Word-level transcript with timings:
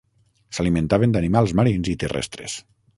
S'alimentaven 0.57 1.15
d'animals 1.17 1.55
marins 1.63 1.95
i 1.95 1.99
terrestres. 2.05 2.63